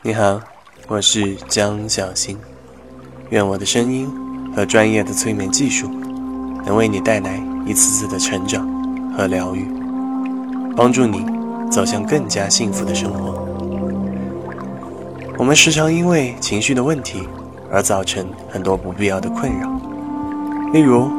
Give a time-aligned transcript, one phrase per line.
[0.00, 0.40] 你好，
[0.86, 2.38] 我是江小新。
[3.30, 4.08] 愿我的声音
[4.54, 5.90] 和专业的催眠技术，
[6.64, 8.64] 能为你带来一次次的成长
[9.16, 9.66] 和疗愈，
[10.76, 11.26] 帮助你
[11.68, 13.44] 走向更加幸福的生活。
[15.36, 17.28] 我们时常因为情绪的问题
[17.68, 19.68] 而造成很多不必要的困扰，
[20.72, 21.10] 例如，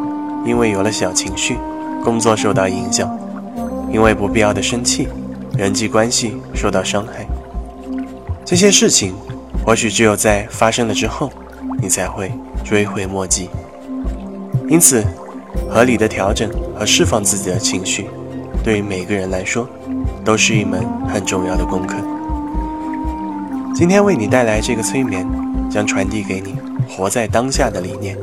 [0.45, 1.57] 因为有了小情绪，
[2.01, 3.09] 工作受到影响；
[3.91, 5.09] 因为不必要的生气，
[5.57, 7.27] 人际关系受到伤害。
[8.49, 9.13] 这些事情，
[9.63, 11.31] 或许只有在发生了之后，
[11.79, 12.31] 你才会
[12.65, 13.47] 追悔莫及。
[14.67, 15.05] 因此，
[15.69, 18.09] 合理的调整和释放自己的情绪，
[18.63, 19.69] 对于每个人来说，
[20.25, 21.97] 都是一门很重要的功课。
[23.75, 25.23] 今天为你带来这个催眠，
[25.69, 26.55] 将传递给你
[26.89, 28.17] 活在当下的理念。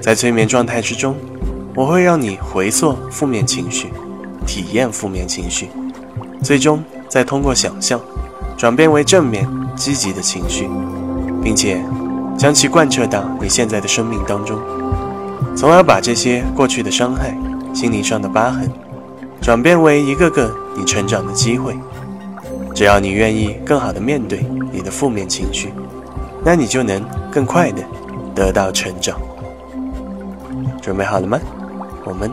[0.00, 1.14] 在催眠状态之中，
[1.74, 3.88] 我会让你回溯负面情绪，
[4.46, 5.68] 体验负面情绪，
[6.42, 8.00] 最终再通过想象。
[8.56, 10.68] 转变为正面、积极的情绪，
[11.42, 11.82] 并且
[12.38, 14.58] 将其贯彻到你现在的生命当中，
[15.54, 17.36] 从而把这些过去的伤害、
[17.74, 18.70] 心灵上的疤痕，
[19.40, 21.76] 转变为一个个你成长的机会。
[22.74, 25.72] 只要你愿意更好的面对你的负面情绪，
[26.44, 27.82] 那你就能更快的
[28.34, 29.18] 得到成长。
[30.82, 31.38] 准备好了吗？
[32.04, 32.30] 我们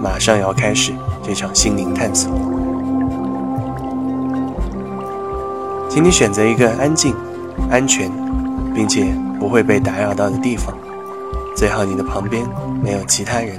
[0.00, 0.92] 马上要开始
[1.22, 2.30] 这场心灵探索。
[5.92, 7.14] 请你选择一个安静、
[7.70, 8.10] 安全，
[8.74, 10.74] 并且不会被打扰到的地方，
[11.54, 12.42] 最好你的旁边
[12.82, 13.54] 没有其他人，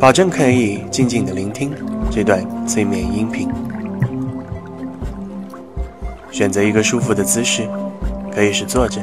[0.00, 1.74] 保证可以静静的聆听
[2.10, 3.50] 这段催眠音频。
[6.30, 7.68] 选择一个舒服的姿势，
[8.34, 9.02] 可以是坐着，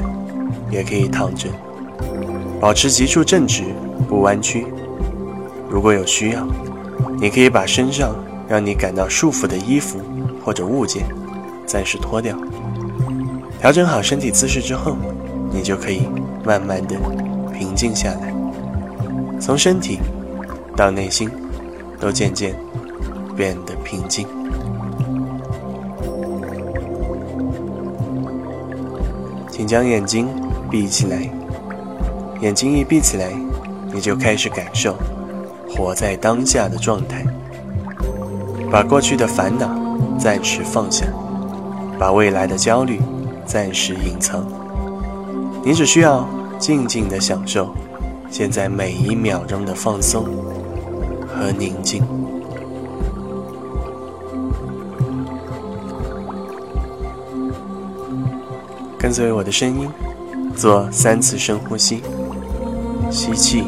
[0.72, 1.48] 也可以躺着，
[2.60, 3.62] 保持脊柱正直，
[4.08, 4.66] 不弯曲。
[5.70, 6.44] 如果有需要，
[7.20, 8.12] 你可以把身上
[8.48, 10.00] 让你感到束缚的衣服
[10.44, 11.06] 或者物件。
[11.66, 12.36] 暂时脱掉，
[13.60, 14.96] 调整好身体姿势之后，
[15.50, 16.08] 你就可以
[16.44, 16.96] 慢慢的
[17.52, 18.34] 平静下来，
[19.40, 19.98] 从身体
[20.76, 21.30] 到内心
[21.98, 22.54] 都渐渐
[23.36, 24.26] 变得平静。
[29.50, 30.28] 请将眼睛
[30.70, 31.30] 闭起来，
[32.40, 33.32] 眼睛一闭起来，
[33.92, 34.96] 你就开始感受
[35.68, 37.24] 活在当下的状态，
[38.70, 39.70] 把过去的烦恼
[40.18, 41.06] 暂时放下。
[41.98, 43.00] 把未来的焦虑
[43.46, 44.46] 暂时隐藏，
[45.64, 46.28] 你只需要
[46.58, 47.74] 静静的享受
[48.30, 50.24] 现在每一秒钟的放松
[51.26, 52.02] 和宁静。
[58.98, 59.88] 跟随我的声音，
[60.56, 62.02] 做三次深呼吸，
[63.10, 63.64] 吸气，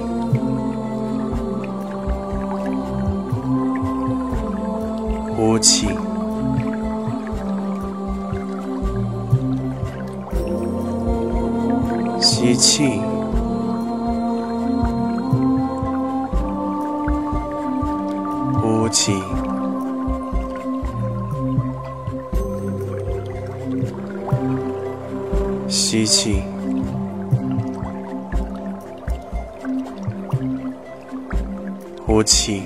[5.36, 5.88] 呼气。
[12.46, 13.00] 吸气，
[18.62, 19.12] 呼气，
[25.66, 26.44] 吸气，
[32.06, 32.62] 呼气，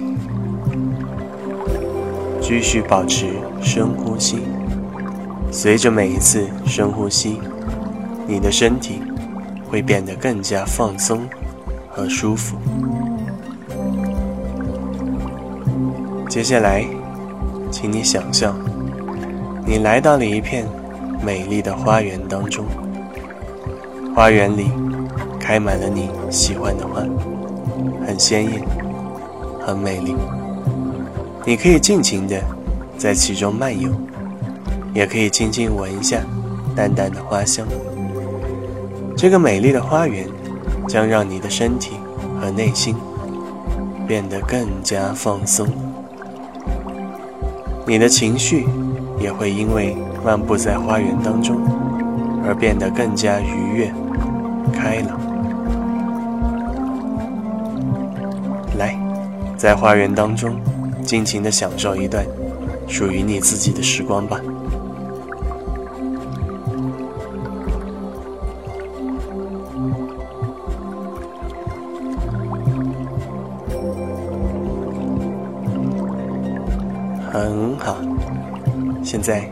[2.38, 3.28] 继续保持
[3.62, 4.40] 深呼吸。
[5.50, 7.40] 随着每一次深呼吸，
[8.26, 9.09] 你的身体。
[9.70, 11.20] 会变得更加放松
[11.88, 12.56] 和舒服。
[16.28, 16.84] 接下来，
[17.70, 18.56] 请你想象，
[19.64, 20.66] 你来到了一片
[21.24, 22.66] 美丽的花园当中。
[24.14, 24.72] 花园里
[25.38, 27.00] 开满了你喜欢的花，
[28.04, 28.60] 很鲜艳，
[29.64, 30.16] 很美丽。
[31.46, 32.42] 你可以尽情的
[32.98, 33.88] 在其中漫游，
[34.92, 36.20] 也可以轻轻闻一下
[36.74, 37.66] 淡淡的花香。
[39.20, 40.26] 这个美丽的花园
[40.88, 41.92] 将让你的身体
[42.40, 42.96] 和内心
[44.08, 45.68] 变得更加放松，
[47.86, 48.66] 你的情绪
[49.20, 49.94] 也会因为
[50.24, 51.60] 漫步在花园当中
[52.42, 53.92] 而变得更加愉悦、
[54.72, 55.20] 开朗。
[58.78, 58.98] 来，
[59.54, 60.58] 在花园当中
[61.04, 62.24] 尽情的享受一段
[62.88, 64.40] 属于你自己的时光吧。
[77.50, 77.96] 很好，
[79.02, 79.50] 现在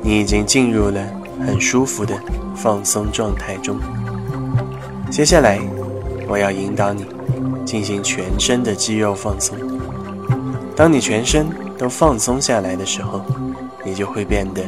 [0.00, 1.00] 你已经进入了
[1.46, 2.14] 很舒服的
[2.56, 3.78] 放松状态中。
[5.10, 5.60] 接下来，
[6.26, 7.06] 我要引导你
[7.66, 9.58] 进行全身的肌肉放松。
[10.74, 13.20] 当你全身都放松下来的时候，
[13.84, 14.62] 你就会变得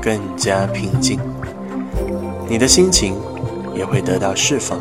[0.00, 1.20] 更加平静，
[2.48, 3.14] 你的心情
[3.74, 4.78] 也会得到释放，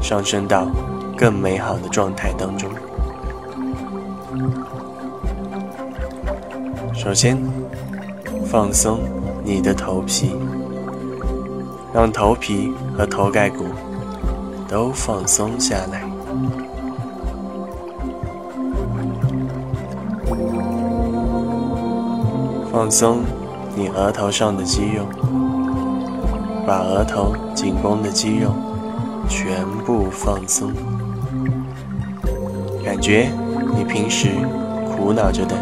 [0.00, 0.68] 上升到
[1.16, 2.70] 更美好的状态当中。
[6.96, 7.38] 首先，
[8.46, 8.98] 放松
[9.44, 10.34] 你的头皮，
[11.92, 13.66] 让头皮和头盖骨
[14.66, 16.02] 都放松下来。
[22.72, 23.18] 放松
[23.76, 25.04] 你额头上的肌肉，
[26.66, 28.50] 把额头紧绷的肌肉
[29.28, 30.72] 全部放松，
[32.82, 33.28] 感觉
[33.76, 34.30] 你平时
[34.96, 35.54] 苦恼着的、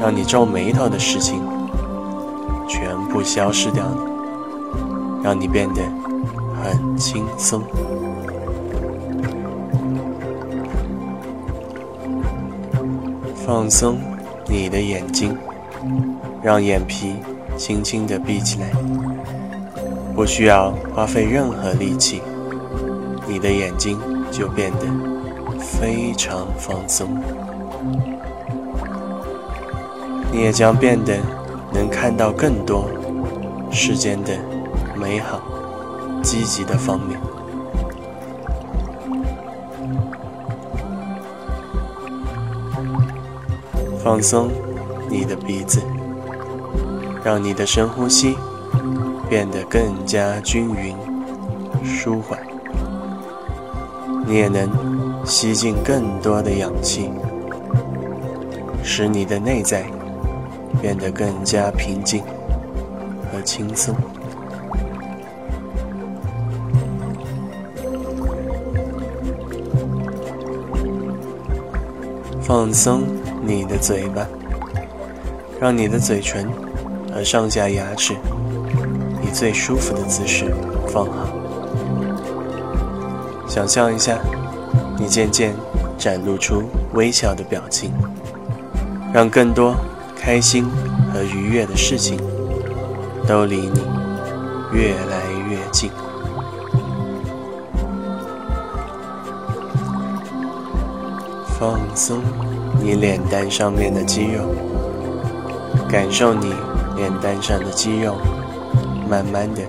[0.00, 1.42] 让你皱眉头的事情
[2.68, 3.96] 全部消失掉了，
[5.22, 5.82] 让你变得
[6.62, 7.62] 很轻松。
[13.46, 13.98] 放松
[14.46, 15.36] 你的眼睛。
[16.42, 17.16] 让眼皮
[17.56, 18.70] 轻轻地闭起来，
[20.14, 22.22] 不需要花费任何力气，
[23.26, 23.98] 你的眼睛
[24.30, 27.08] 就变得非常放松。
[30.36, 31.16] 你也将变得
[31.72, 32.84] 能看到更多
[33.72, 34.34] 世间的
[34.94, 35.40] 美好、
[36.22, 37.18] 积极的方面。
[44.04, 44.50] 放松
[45.08, 45.80] 你的鼻子。
[47.24, 48.36] 让你的深呼吸
[49.28, 50.94] 变得更加均匀、
[51.82, 52.38] 舒缓，
[54.24, 54.70] 你也能
[55.24, 57.10] 吸进更多的氧气，
[58.84, 59.84] 使你的内在
[60.86, 62.22] 变得更加平静
[63.32, 63.92] 和轻松。
[72.40, 73.02] 放松
[73.44, 74.24] 你的嘴巴，
[75.60, 76.48] 让你的嘴唇。
[77.12, 78.14] 和上下牙齿
[79.22, 80.54] 以最舒服的姿势
[80.86, 81.26] 放好，
[83.48, 84.18] 想象一下，
[84.98, 85.54] 你渐渐
[85.96, 86.62] 展露出
[86.92, 87.90] 微笑的表情，
[89.14, 89.74] 让更多
[90.16, 90.68] 开心
[91.12, 92.18] 和愉悦的事情
[93.26, 93.80] 都离你
[94.72, 95.90] 越来越近。
[101.58, 102.22] 放松
[102.80, 104.54] 你脸蛋上面的肌肉，
[105.88, 106.54] 感受你。
[106.96, 108.16] 脸蛋上的肌肉
[109.06, 109.60] 慢慢的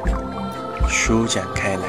[0.87, 1.83] 舒展开来，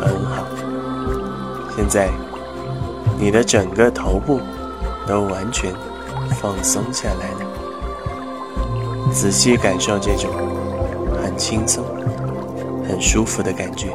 [0.00, 0.46] 很好。
[1.76, 2.08] 现在
[3.20, 4.40] 你的整个头部
[5.06, 5.74] 都完全
[6.40, 10.30] 放松下来了，仔细感受这种
[11.20, 11.84] 很轻松、
[12.88, 13.88] 很舒服的感觉。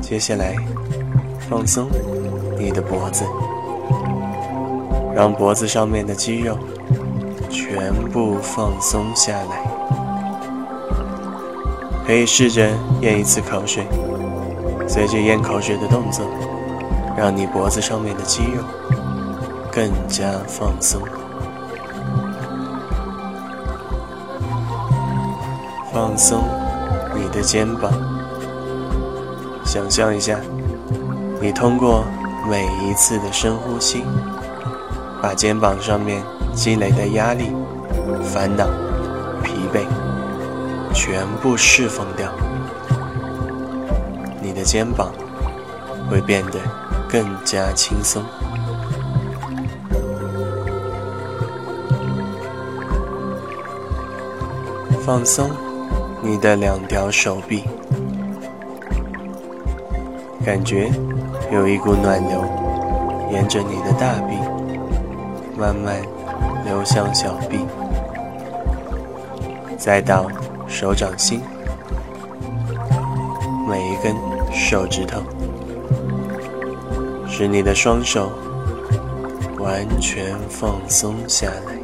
[0.00, 0.54] 接下来，
[1.48, 1.88] 放松
[2.58, 3.24] 你的脖子，
[5.14, 6.56] 让脖子上面的肌肉
[7.48, 9.71] 全部放松下来。
[12.06, 12.68] 可以试着
[13.00, 13.86] 咽一次口水，
[14.88, 16.26] 随着咽口水的动作，
[17.16, 18.62] 让你脖子上面的肌肉
[19.70, 21.00] 更加放松。
[25.92, 26.42] 放松
[27.14, 27.92] 你的肩膀。
[29.64, 30.38] 想象一下，
[31.40, 32.04] 你通过
[32.50, 34.02] 每一次的深呼吸，
[35.22, 36.22] 把肩膀上面
[36.52, 37.52] 积累的压力、
[38.24, 38.66] 烦恼、
[39.42, 39.84] 疲惫
[40.94, 42.30] 全部释放掉，
[44.40, 45.10] 你的肩膀
[46.10, 46.58] 会变得
[47.08, 48.22] 更加轻松。
[55.04, 55.50] 放松
[56.22, 57.64] 你的两条手臂。
[60.44, 60.90] 感觉
[61.52, 62.44] 有一股暖流
[63.30, 64.36] 沿着你的大臂
[65.56, 66.02] 慢慢
[66.64, 67.64] 流向小臂，
[69.78, 70.26] 再到
[70.72, 71.38] 手掌心，
[73.68, 74.16] 每一根
[74.50, 75.20] 手指头，
[77.28, 78.32] 使你的双手
[79.58, 81.78] 完全放松下来。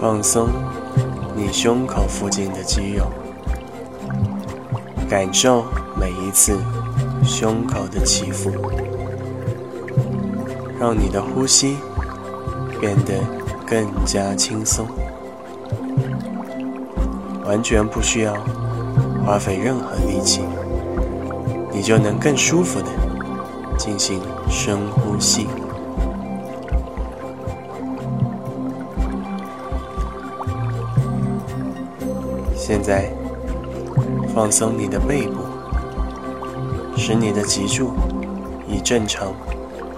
[0.00, 0.48] 放松
[1.34, 3.04] 你胸口附近的肌肉，
[5.10, 5.64] 感受
[5.96, 6.56] 每一次
[7.24, 8.52] 胸口的起伏，
[10.78, 11.76] 让你的呼吸
[12.80, 13.14] 变得
[13.66, 14.86] 更加轻松，
[17.44, 18.34] 完全不需要
[19.26, 20.42] 花费任何力气，
[21.72, 22.86] 你就能更舒服的
[23.76, 25.48] 进行深呼吸。
[32.54, 33.10] 现在，
[34.34, 35.40] 放松你的背部，
[36.96, 37.90] 使你的脊柱
[38.68, 39.32] 以正常、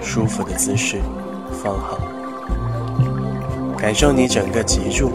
[0.02, 0.98] 舒服的姿势
[1.62, 1.98] 放好，
[3.78, 5.12] 感受你整个脊柱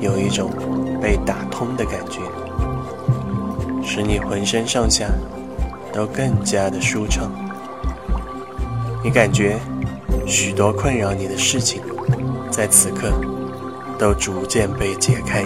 [0.00, 0.50] 有一种
[1.00, 2.20] 被打通的感觉，
[3.82, 5.06] 使你浑身上下
[5.92, 7.30] 都更加的舒畅。
[9.02, 9.58] 你感觉
[10.26, 11.82] 许多困扰你的事情，
[12.50, 13.12] 在此刻
[13.98, 15.44] 都逐渐被解开。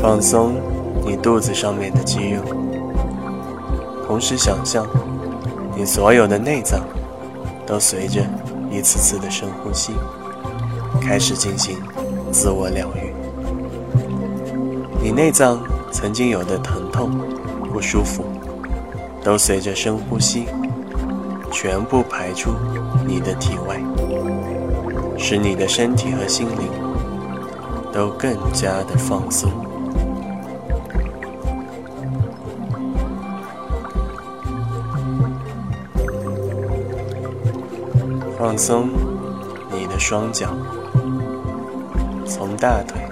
[0.00, 0.54] 放松
[1.08, 2.42] 你肚子上面的肌肉，
[4.06, 4.86] 同时想象
[5.74, 6.84] 你所有的内脏
[7.66, 8.20] 都随着
[8.70, 9.94] 一次次的深呼吸
[11.00, 11.78] 开始进行
[12.30, 13.14] 自我疗愈。
[15.02, 15.58] 你内脏
[15.90, 17.10] 曾经有的疼痛、
[17.72, 18.22] 不舒服，
[19.24, 20.44] 都随着深呼吸
[21.50, 22.50] 全部排出
[23.06, 23.80] 你的体外，
[25.16, 26.68] 使你的身体和心灵
[27.94, 29.50] 都更加的放松。
[38.38, 38.88] 放松
[39.68, 40.46] 你的双脚，
[42.24, 43.02] 从大腿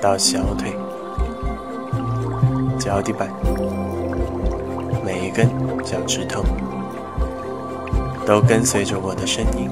[0.00, 0.76] 到小腿、
[2.80, 3.28] 脚底板，
[5.04, 5.48] 每一根
[5.84, 6.42] 脚趾头
[8.26, 9.70] 都跟随着我的声音，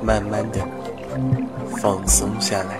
[0.00, 0.60] 慢慢的
[1.82, 2.78] 放松下来。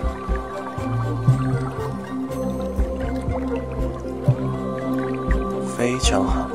[5.77, 6.47] 非常好，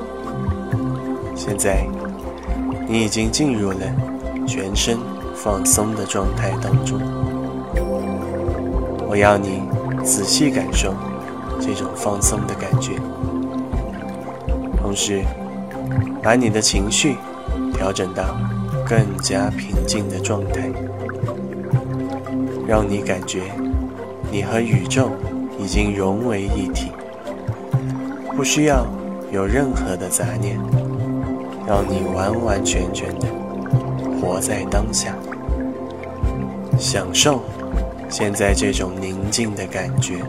[1.35, 1.87] 现在。
[2.88, 3.78] 你已经进入了
[4.47, 4.99] 全身
[5.35, 7.00] 放松的状态当中。
[9.09, 9.62] 我要你
[10.05, 10.95] 仔细感受
[11.61, 12.93] 这种放松的感觉，
[14.81, 15.23] 同时
[16.23, 17.16] 把你的情绪
[17.73, 18.37] 调整到
[18.87, 20.71] 更加平静的状态，
[22.66, 23.43] 让你感觉
[24.31, 25.11] 你和宇宙
[25.59, 26.93] 已经融为一体，
[28.37, 28.87] 不需要
[29.33, 30.59] 有任何的杂念。
[31.66, 33.26] 让你完完全全的
[34.20, 35.14] 活在当下，
[36.78, 37.40] 享受
[38.08, 40.23] 现在这种宁静的感觉。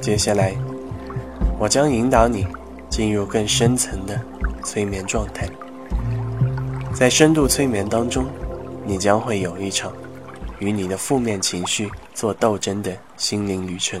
[0.00, 0.54] 接下来，
[1.58, 2.46] 我将引导你
[2.88, 4.20] 进入更深层的
[4.62, 5.48] 催眠状态。
[6.92, 8.26] 在深度催眠当中，
[8.86, 9.90] 你将会有一场。
[10.58, 14.00] 与你的负面情绪做斗争的心灵旅程。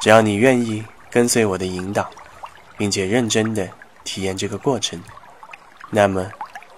[0.00, 2.08] 只要你愿意跟随我的引导，
[2.76, 3.68] 并且认真的
[4.04, 5.00] 体验这个过程，
[5.90, 6.26] 那么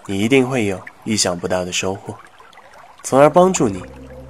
[0.07, 2.15] 你一定会有意想不到的收获，
[3.03, 3.83] 从而帮助你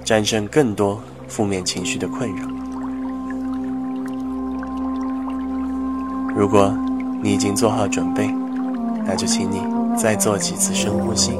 [0.03, 2.47] 战胜更多负面情绪的困扰。
[6.35, 6.73] 如果
[7.21, 8.27] 你已经做好准备，
[9.05, 9.61] 那就请你
[9.97, 11.31] 再做几次深呼吸。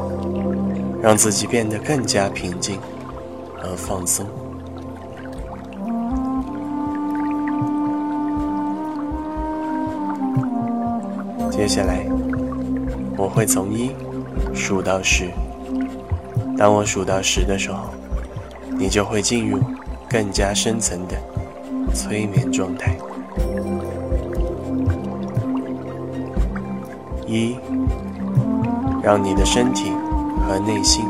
[1.06, 2.80] 让自己变得更加平静
[3.56, 4.26] 和放松。
[11.52, 12.08] 接下来，
[13.16, 13.92] 我会从一
[14.52, 15.30] 数到十。
[16.58, 17.84] 当我数到十的时候，
[18.76, 19.60] 你就会进入
[20.10, 21.16] 更加深层的
[21.94, 22.98] 催眠状态。
[27.28, 27.58] 一，
[29.04, 29.92] 让你的身体。
[30.48, 31.06] 和内心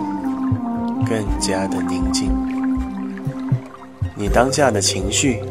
[1.05, 2.31] 更加的宁静，
[4.15, 5.41] 你当下的情绪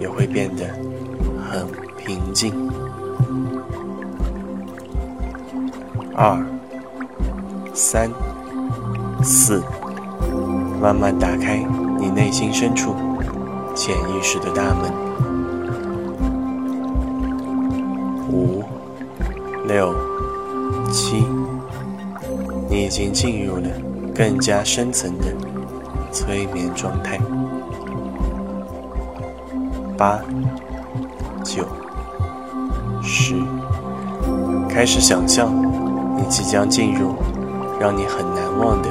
[0.00, 0.64] 也会变得
[1.48, 1.66] 很
[1.96, 2.52] 平静。
[6.16, 6.42] 二、
[7.74, 8.10] 三、
[9.22, 9.62] 四，
[10.80, 11.64] 慢慢打开
[11.98, 12.94] 你内心深处
[13.74, 14.90] 潜意识的大门。
[18.32, 18.64] 五、
[19.66, 19.94] 六、
[20.90, 21.27] 七。
[22.88, 23.68] 已经进入了
[24.14, 25.26] 更加深层的
[26.10, 27.18] 催眠状态。
[29.94, 30.18] 八、
[31.44, 31.66] 九、
[33.02, 33.34] 十，
[34.70, 35.54] 开始想象
[36.16, 37.14] 你即将进入
[37.78, 38.88] 让你很难忘的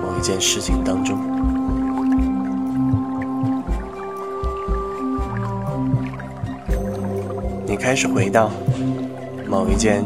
[0.00, 1.18] 某一件事情当中。
[7.66, 8.50] 你开始回到
[9.46, 10.02] 某一件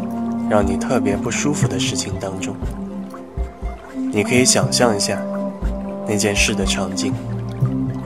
[0.51, 2.57] 让你特别不舒服的事情当中。
[4.13, 5.21] 你可以想象一下
[6.07, 7.13] 那件事的场景，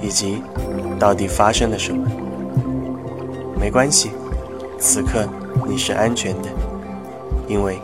[0.03, 0.43] 以及
[0.99, 2.07] 到底发生了什么。
[3.59, 4.11] 没关系，
[4.79, 5.27] 此刻
[5.67, 6.49] 你是安全的，
[7.49, 7.79] 因为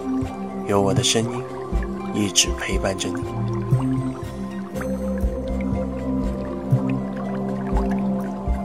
[0.67, 1.31] 有我的声音
[2.15, 3.23] 一直陪伴着你。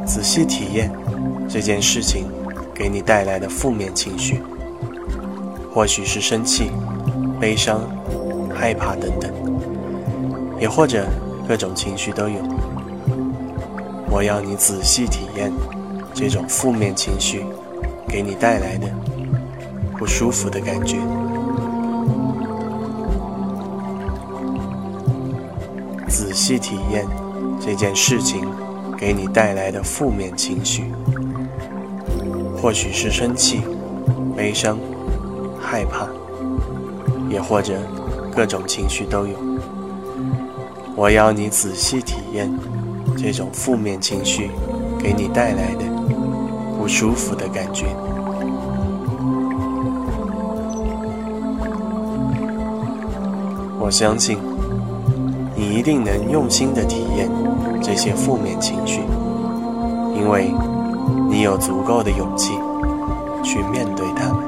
[0.06, 0.92] 仔细体验
[1.48, 2.26] 这件事情
[2.74, 4.42] 给你带来的负面情绪，
[5.74, 6.72] 或许是生气、
[7.40, 7.82] 悲伤、
[8.56, 9.32] 害怕等等，
[10.60, 11.06] 也或者
[11.48, 12.40] 各种情绪都有。
[14.10, 15.52] 我要你仔细体验
[16.14, 17.46] 这种负面情绪
[18.08, 18.88] 给你带来的
[19.98, 20.98] 不舒服的感觉。
[26.08, 27.06] 仔细体验
[27.60, 28.48] 这件事情
[28.98, 30.94] 给你带来的负面情绪，
[32.62, 33.62] 或许是生气、
[34.36, 34.78] 悲伤、
[35.62, 36.08] 害怕，
[37.30, 37.74] 也或者
[38.36, 39.36] 各种情绪都有。
[40.96, 42.51] 我要你仔细体验
[43.18, 44.50] 这种负面情绪
[45.00, 45.86] 给你带来的
[46.77, 47.86] 不舒服的感觉。
[53.80, 54.38] 我相信。
[55.58, 57.32] 你一定能用心的体验
[57.82, 59.00] 这些负面情绪，
[60.13, 60.54] 因为
[61.30, 62.51] 你有足够的勇气
[63.42, 64.45] 去面对它们。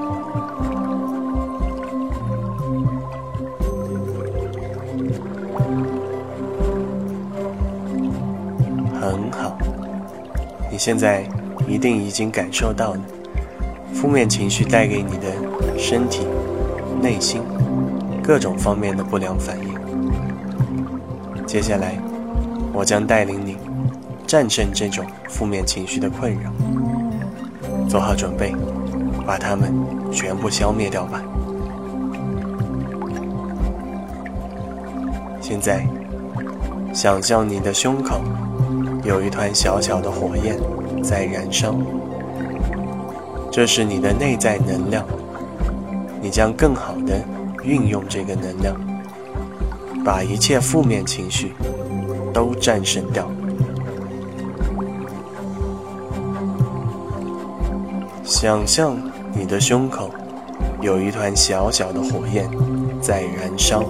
[10.69, 11.23] 你现在
[11.67, 12.99] 一定已经感受到了
[13.93, 15.27] 负面情绪带给你的
[15.77, 16.27] 身体、
[17.01, 17.41] 内心
[18.21, 19.77] 各种方面的不良反应。
[21.45, 21.97] 接下来，
[22.73, 23.57] 我将带领你
[24.27, 26.51] 战胜这种负面情绪的困扰。
[27.87, 28.53] 做好准备，
[29.25, 29.73] 把它们
[30.11, 31.21] 全部消灭掉吧。
[35.39, 35.87] 现在，
[36.93, 38.19] 想象你的胸口
[39.07, 40.59] 有一团小小的火焰
[41.01, 41.73] 在燃烧，
[43.49, 45.05] 这是你的内在能量。
[46.21, 47.23] 你将更好的
[47.63, 48.75] 运用这个能量。
[50.03, 51.53] 把一切负面情绪
[52.33, 53.29] 都战胜掉。
[58.23, 58.95] 想象
[59.33, 60.09] 你的胸口
[60.81, 62.49] 有一团小小的火焰
[63.01, 63.83] 在燃烧，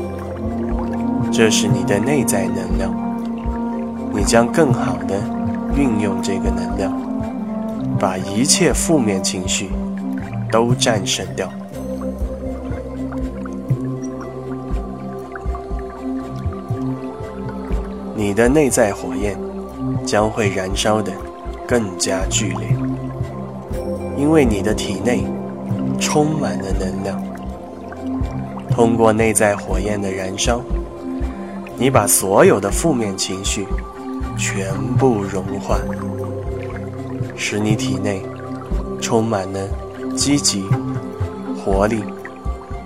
[1.31, 3.06] 这是你的内在能量。
[4.17, 5.15] 你将更好的
[5.75, 6.91] 运用这个能量，
[7.99, 9.69] 把一切负面情绪
[10.51, 11.47] 都战胜掉。
[18.15, 19.37] 你的内在火焰
[20.03, 21.11] 将会燃烧的
[21.67, 22.75] 更加剧烈，
[24.17, 25.25] 因为你的体内
[25.99, 27.23] 充满了能量。
[28.71, 30.59] 通过内在火焰的燃烧，
[31.77, 33.67] 你把所有的负面情绪
[34.37, 35.79] 全部融化，
[37.35, 38.23] 使你体内
[39.01, 39.67] 充满了
[40.15, 40.63] 积极、
[41.57, 42.03] 活力、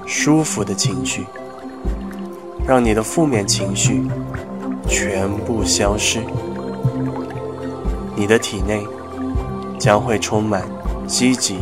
[0.05, 1.25] 舒服的情绪，
[2.65, 4.03] 让你的负面情绪。
[4.87, 6.19] 全部消失，
[8.13, 8.85] 你的体内
[9.79, 10.63] 将会充满
[11.07, 11.59] 积极、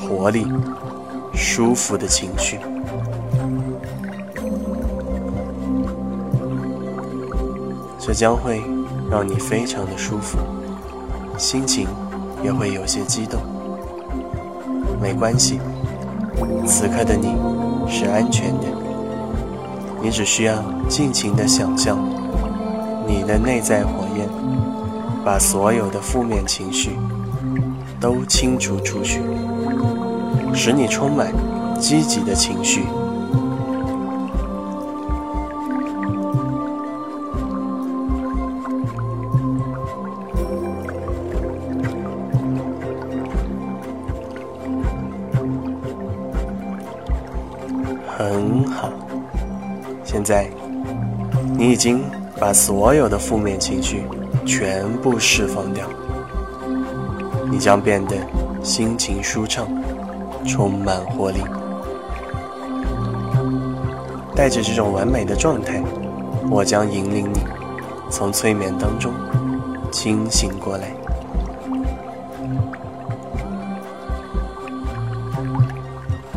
[0.00, 0.46] 活力、
[1.34, 2.58] 舒服的情绪。
[7.98, 8.62] 这将会
[9.10, 10.38] 让你非常的舒服，
[11.36, 11.88] 心情
[12.44, 13.40] 也会有些激动。
[15.02, 15.58] 没关系，
[16.66, 17.34] 此刻的你
[17.88, 18.66] 是安全的，
[20.00, 20.54] 你只需要
[20.88, 21.98] 尽情的想象。
[23.06, 24.28] 你的内在火焰
[25.24, 26.90] 把所有的负面情绪
[27.98, 29.20] 都清除出去，
[30.54, 31.32] 使你充满
[31.80, 32.84] 积极的情绪。
[48.20, 48.90] 很好，
[50.04, 50.46] 现在
[51.56, 52.02] 你已经。
[52.38, 54.02] 把所有的负面情绪
[54.46, 55.84] 全部释放掉，
[57.50, 58.16] 你将变得
[58.62, 59.66] 心情舒畅，
[60.46, 61.40] 充满活力。
[64.34, 65.82] 带着这种完美的状态，
[66.48, 67.40] 我将引领你
[68.08, 69.12] 从催眠当中
[69.92, 70.94] 清醒过来。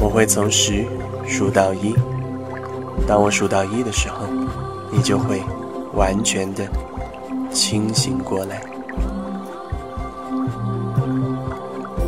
[0.01, 0.85] 我会从十
[1.27, 1.95] 数到一，
[3.07, 4.27] 当我数到一的时候，
[4.91, 5.41] 你就会。
[5.95, 6.67] 完全的
[7.51, 8.63] 清醒过来。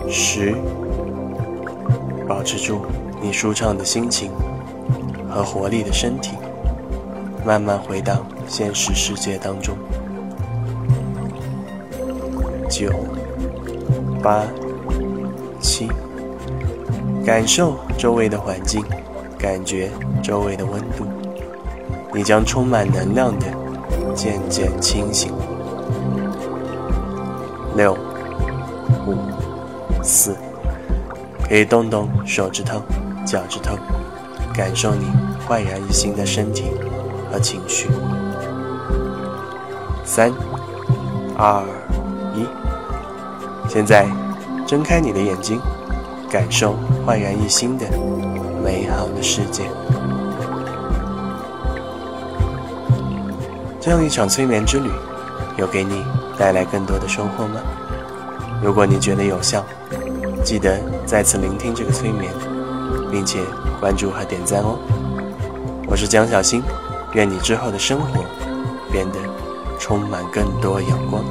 [0.09, 0.55] 十，
[2.27, 2.81] 保持住
[3.21, 4.31] 你舒畅的心情
[5.29, 6.35] 和活力的身体，
[7.45, 9.77] 慢慢回到现实世界当中。
[12.67, 12.89] 九，
[14.23, 14.45] 八，
[15.61, 15.87] 七，
[17.25, 18.83] 感受周围的环境，
[19.37, 19.89] 感觉
[20.21, 21.05] 周围的温度，
[22.13, 23.45] 你将充满能量的。
[24.15, 25.33] 渐渐清醒。
[27.75, 27.91] 六、
[29.05, 29.17] 五、
[30.01, 30.33] 四，
[31.49, 32.81] 可以动动手指头、
[33.25, 33.75] 脚趾头，
[34.53, 35.05] 感受你
[35.45, 36.63] 焕然一新的身体
[37.29, 37.89] 和情绪。
[40.05, 40.31] 三、
[41.37, 41.61] 二、
[42.33, 42.47] 一，
[43.67, 44.07] 现在
[44.65, 45.59] 睁开你的眼睛，
[46.35, 47.85] 感受焕然一新的
[48.61, 49.63] 美好的世界。
[53.79, 54.89] 这样一场催眠之旅，
[55.55, 56.03] 有给你
[56.37, 57.61] 带来更多的收获吗？
[58.61, 59.63] 如果你觉得有效，
[60.43, 62.29] 记得再次聆听这个催眠，
[63.09, 63.39] 并且
[63.79, 64.77] 关注和点赞哦。
[65.87, 66.61] 我是江小新，
[67.13, 68.25] 愿你之后的生活
[68.91, 69.19] 变得
[69.79, 71.23] 充满更多阳光。